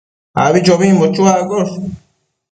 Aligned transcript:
abichobimbo 0.43 1.05
chuaccosh 1.15 1.73